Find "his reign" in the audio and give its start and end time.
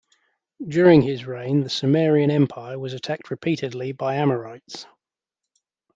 1.03-1.61